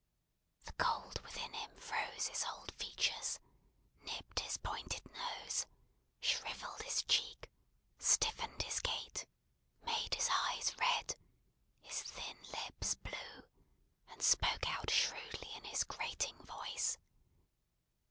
The 0.63 0.71
cold 0.79 1.19
within 1.21 1.53
him 1.53 1.77
froze 1.79 2.25
his 2.29 2.43
old 2.45 2.71
features, 2.73 3.39
nipped 4.01 4.39
his 4.39 4.57
pointed 4.57 5.03
nose, 5.13 5.67
shrivelled 6.21 6.81
his 6.81 7.03
cheek, 7.03 7.51
stiffened 7.99 8.63
his 8.63 8.79
gait; 8.79 9.27
made 9.85 10.15
his 10.15 10.27
eyes 10.27 10.75
red, 10.79 11.13
his 11.83 12.01
thin 12.01 12.39
lips 12.51 12.95
blue; 12.95 13.43
and 14.09 14.23
spoke 14.23 14.67
out 14.67 14.89
shrewdly 14.89 15.53
in 15.55 15.65
his 15.65 15.83
grating 15.83 16.37
voice. 16.47 16.97